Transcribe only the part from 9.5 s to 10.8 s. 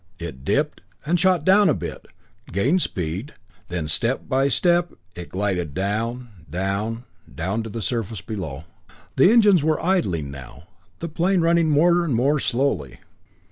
were idling now,